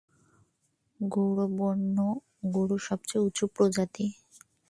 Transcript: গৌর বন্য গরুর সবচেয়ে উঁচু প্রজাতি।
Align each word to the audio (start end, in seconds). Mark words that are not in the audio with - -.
গৌর 0.99 1.39
বন্য 1.57 1.97
গরুর 2.51 2.81
সবচেয়ে 2.81 3.23
উঁচু 3.23 3.45
প্রজাতি। 3.55 4.05